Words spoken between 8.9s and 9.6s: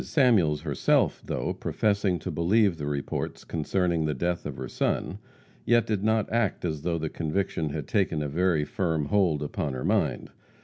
hold